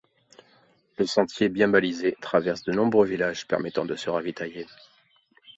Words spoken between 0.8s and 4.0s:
Le sentier, bien balisé, traverse de nombreux villages permettant de